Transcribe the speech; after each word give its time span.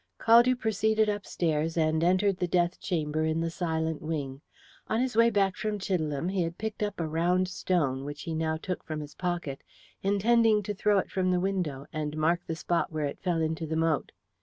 Caldew 0.19 0.55
proceeded 0.57 1.09
upstairs, 1.09 1.77
and 1.77 2.03
entered 2.03 2.37
the 2.37 2.47
death 2.47 2.79
chamber 2.79 3.23
in 3.23 3.39
the 3.39 3.51
silent 3.51 4.01
wing. 4.01 4.41
On 4.87 4.99
his 4.99 5.15
way 5.15 5.29
back 5.29 5.55
from 5.55 5.77
Chidelham 5.77 6.27
he 6.31 6.41
had 6.41 6.57
picked 6.57 6.81
up 6.81 6.99
a 6.99 7.05
round 7.07 7.47
stone, 7.47 8.03
which 8.03 8.23
he 8.23 8.33
now 8.33 8.57
took 8.57 8.83
from 8.83 8.99
his 8.99 9.13
pocket, 9.13 9.61
intending 10.01 10.63
to 10.63 10.73
throw 10.73 10.97
it 10.97 11.11
from 11.11 11.29
the 11.29 11.39
window, 11.39 11.85
and 11.93 12.17
mark 12.17 12.41
the 12.47 12.55
spot 12.55 12.91
where 12.91 13.05
it 13.05 13.21
fell 13.21 13.41
into 13.43 13.67
the 13.67 13.75
moat. 13.77 14.11